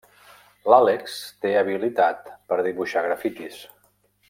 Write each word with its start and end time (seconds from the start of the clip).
L'Àlex 0.73 1.17
té 1.45 1.51
habilitat 1.59 2.33
per 2.53 2.59
dibuixar 2.69 3.05
grafitis. 3.11 3.61